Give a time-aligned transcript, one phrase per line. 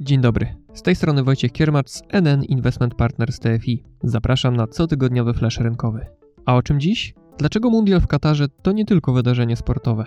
[0.00, 0.54] Dzień dobry.
[0.74, 3.84] Z tej strony Wojciech Kiermacz z NN Investment Partners TFI.
[4.02, 6.06] Zapraszam na cotygodniowy flash rynkowy.
[6.46, 7.14] A o czym dziś?
[7.38, 10.04] Dlaczego Mundial w Katarze to nie tylko wydarzenie sportowe?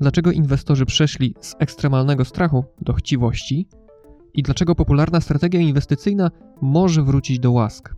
[0.00, 3.68] Dlaczego inwestorzy przeszli z ekstremalnego strachu do chciwości?
[4.34, 6.30] I dlaczego popularna strategia inwestycyjna
[6.62, 7.94] może wrócić do łask?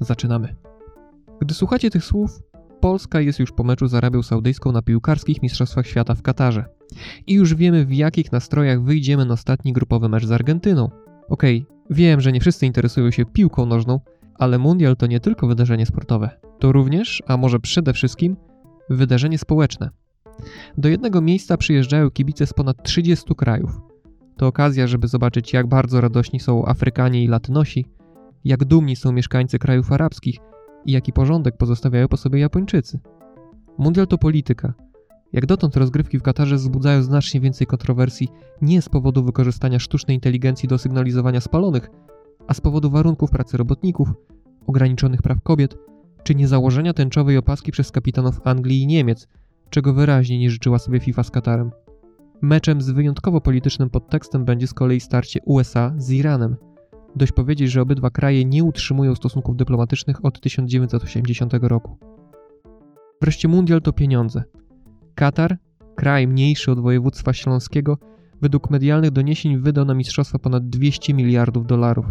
[0.00, 0.56] Zaczynamy.
[1.40, 2.42] Gdy słuchacie tych słów,
[2.80, 6.64] Polska jest już po meczu z Arabią Saudyjską na piłkarskich Mistrzostwach Świata w Katarze.
[7.26, 10.90] I już wiemy w jakich nastrojach wyjdziemy na ostatni grupowy mecz z Argentyną.
[11.28, 14.00] Okej, okay, wiem, że nie wszyscy interesują się piłką nożną,
[14.34, 16.30] ale Mundial to nie tylko wydarzenie sportowe.
[16.58, 18.36] To również, a może przede wszystkim,
[18.90, 19.90] wydarzenie społeczne.
[20.78, 23.80] Do jednego miejsca przyjeżdżają kibice z ponad 30 krajów.
[24.36, 27.86] To okazja, żeby zobaczyć, jak bardzo radośni są Afrykanie i Latynosi,
[28.44, 30.36] jak dumni są mieszkańcy krajów arabskich
[30.84, 32.98] i jaki porządek pozostawiają po sobie Japończycy.
[33.78, 34.74] Mundial to polityka.
[35.32, 38.28] Jak dotąd rozgrywki w Katarze wzbudzają znacznie więcej kontrowersji
[38.62, 41.90] nie z powodu wykorzystania sztucznej inteligencji do sygnalizowania spalonych,
[42.46, 44.12] a z powodu warunków pracy robotników,
[44.66, 45.76] ograniczonych praw kobiet,
[46.22, 49.28] czy niezałożenia tęczowej opaski przez kapitanów Anglii i Niemiec,
[49.70, 51.70] czego wyraźnie nie życzyła sobie FIFA z Katarem.
[52.42, 56.56] Meczem z wyjątkowo politycznym podtekstem będzie z kolei starcie USA z Iranem–
[57.16, 61.96] Dość powiedzieć, że obydwa kraje nie utrzymują stosunków dyplomatycznych od 1980 roku.
[63.22, 64.42] Wreszcie mundial to pieniądze.
[65.14, 65.58] Katar,
[65.96, 67.98] kraj mniejszy od województwa śląskiego,
[68.42, 72.06] według medialnych doniesień wydał na mistrzostwa ponad 200 miliardów dolarów,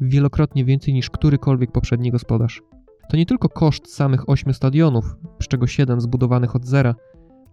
[0.00, 2.62] wielokrotnie więcej niż którykolwiek poprzedni gospodarz.
[3.10, 6.94] To nie tylko koszt samych ośmiu stadionów, z czego siedem zbudowanych od zera,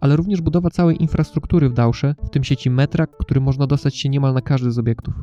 [0.00, 4.08] ale również budowa całej infrastruktury w Dałsze, w tym sieci metra, który można dostać się
[4.08, 5.14] niemal na każdy z obiektów.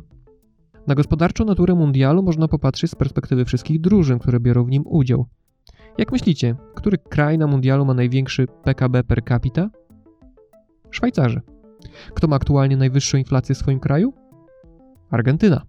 [0.90, 5.26] Na gospodarczą naturę mundialu można popatrzeć z perspektywy wszystkich drużyn, które biorą w nim udział.
[5.98, 9.70] Jak myślicie, który kraj na mundialu ma największy PKB per capita?
[10.92, 11.42] Szwajcarzy.
[12.14, 14.14] Kto ma aktualnie najwyższą inflację w swoim kraju?
[15.10, 15.62] Argentyna.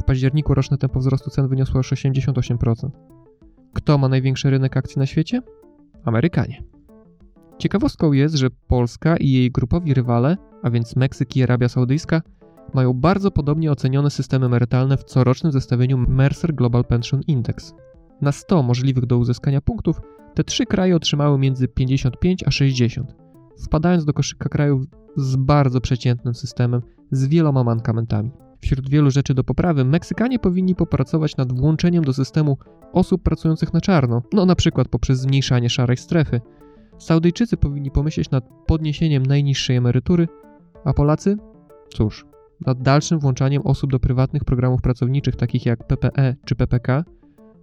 [0.00, 2.90] W październiku roczne tempo wzrostu cen wyniosło aż 88%.
[3.74, 5.42] Kto ma największy rynek akcji na świecie?
[6.04, 6.62] Amerykanie.
[7.58, 12.22] Ciekawostką jest, że Polska i jej grupowi rywale, a więc Meksyk i Arabia Saudyjska,
[12.74, 17.74] mają bardzo podobnie ocenione systemy emerytalne w corocznym zestawieniu Mercer Global Pension Index.
[18.20, 20.00] Na 100 możliwych do uzyskania punktów
[20.34, 23.14] te trzy kraje otrzymały między 55 a 60,
[23.64, 24.82] wpadając do koszyka krajów
[25.16, 28.30] z bardzo przeciętnym systemem, z wieloma mankamentami.
[28.60, 32.58] Wśród wielu rzeczy do poprawy, Meksykanie powinni popracować nad włączeniem do systemu
[32.92, 36.40] osób pracujących na czarno, no na przykład poprzez zmniejszanie szarej strefy.
[36.98, 40.28] Saudyjczycy powinni pomyśleć nad podniesieniem najniższej emerytury,
[40.84, 41.36] a Polacy?
[41.88, 42.26] Cóż,
[42.66, 47.04] nad dalszym włączaniem osób do prywatnych programów pracowniczych takich jak PPE czy PPK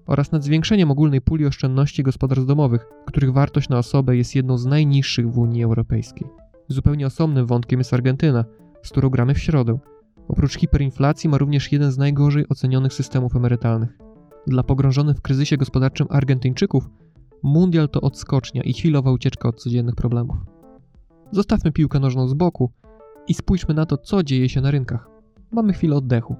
[0.08, 4.66] oraz nad zwiększeniem ogólnej puli oszczędności gospodarstw domowych, których wartość na osobę jest jedną z
[4.66, 6.28] najniższych w Unii Europejskiej.
[6.68, 8.46] Zupełnie osobnym wątkiem jest Argentyna,
[8.84, 9.78] z którą gramy w środę.
[10.28, 13.98] Oprócz hiperinflacji ma również jeden z najgorzej ocenionych systemów emerytalnych.
[14.48, 16.90] Dla pogrążonych w kryzysie gospodarczym Argentyńczyków
[17.44, 20.38] mundial to odskocznia i chwilowa ucieczka od codziennych problemów.
[21.32, 22.72] Zostawmy piłkę nożną z boku
[23.28, 25.08] i spójrzmy na to, co dzieje się na rynkach.
[25.52, 26.36] Mamy chwilę oddechu.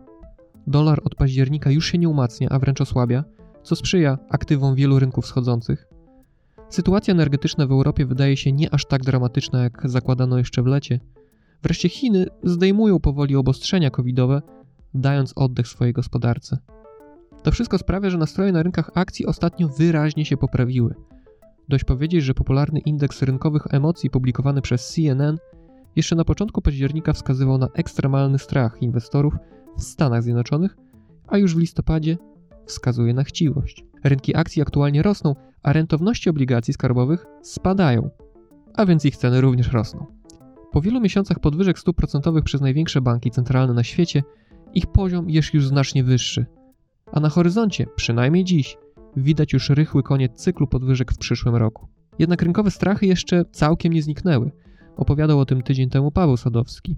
[0.68, 3.24] Dolar od października już się nie umacnia, a wręcz osłabia,
[3.64, 5.88] co sprzyja aktywom wielu rynków schodzących.
[6.70, 11.00] Sytuacja energetyczna w Europie wydaje się nie aż tak dramatyczna, jak zakładano jeszcze w lecie.
[11.64, 14.42] Wreszcie Chiny zdejmują powoli obostrzenia covidowe,
[14.94, 16.58] dając oddech swojej gospodarce.
[17.44, 20.96] To wszystko sprawia, że nastroje na rynkach akcji ostatnio wyraźnie się poprawiły.
[21.70, 25.38] Dość powiedzieć, że popularny indeks rynkowych emocji publikowany przez CNN
[25.96, 29.34] jeszcze na początku października wskazywał na ekstremalny strach inwestorów
[29.78, 30.78] w Stanach Zjednoczonych,
[31.28, 32.18] a już w listopadzie
[32.66, 33.86] wskazuje na chciwość.
[34.04, 38.10] Rynki akcji aktualnie rosną, a rentowności obligacji skarbowych spadają,
[38.74, 40.06] a więc ich ceny również rosną.
[40.72, 44.24] Po wielu miesiącach podwyżek stóp procentowych przez największe banki centralne na świecie,
[44.74, 46.46] ich poziom jest już znacznie wyższy.
[47.12, 48.78] A na horyzoncie, przynajmniej dziś,
[49.18, 51.88] widać już rychły koniec cyklu podwyżek w przyszłym roku.
[52.20, 54.52] Jednak rynkowe strachy jeszcze całkiem nie zniknęły–
[54.98, 56.98] Opowiadał o tym tydzień temu Paweł Sadowski.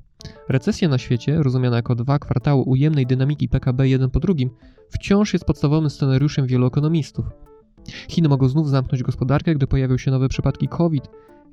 [0.50, 4.50] Recesja na świecie, rozumiana jako dwa kwartały ujemnej dynamiki PKB jeden po drugim,
[4.90, 7.26] wciąż jest podstawowym scenariuszem wielu ekonomistów.
[8.10, 11.04] Chiny mogą znów zamknąć gospodarkę, gdy pojawią się nowe przypadki COVID.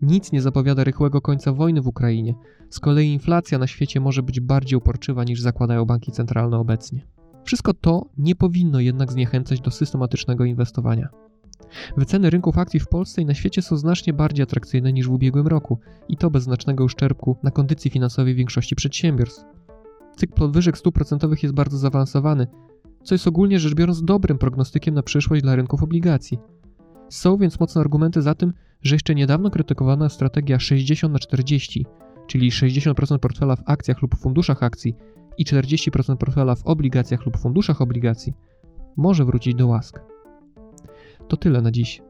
[0.02, 2.34] Nic nie zapowiada rychłego końca wojny w Ukrainie.
[2.70, 7.06] Z kolei inflacja na świecie może być bardziej uporczywa niż zakładają banki centralne obecnie.
[7.44, 11.08] Wszystko to nie powinno jednak zniechęcać do systematycznego inwestowania.
[11.96, 15.46] Wyceny rynków akcji w Polsce i na świecie są znacznie bardziej atrakcyjne niż w ubiegłym
[15.46, 15.78] roku
[16.08, 19.44] i to bez znacznego uszczerbku na kondycji finansowej większości przedsiębiorstw.
[20.16, 22.46] Cykl podwyżek stóp procentowych jest bardzo zaawansowany,
[23.02, 26.38] co jest ogólnie rzecz biorąc dobrym prognostykiem na przyszłość dla rynków obligacji.
[27.08, 31.86] Są więc mocne argumenty za tym, że jeszcze niedawno krytykowana strategia 60 na 40,
[32.26, 34.96] czyli 60% portfela w akcjach lub funduszach akcji
[35.38, 38.34] i 40% portfela w obligacjach lub funduszach obligacji,
[38.96, 40.00] może wrócić do łask.
[41.28, 42.02] To tyle na dziś.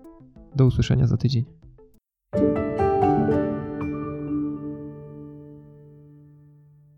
[0.57, 1.45] Do usłyszenia za tydzień.